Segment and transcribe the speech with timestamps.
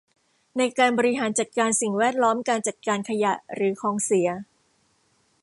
[0.57, 4.29] ในการบริหารจัดการสิ่งแวดล้อมการจัดการขยะหรือของเสีย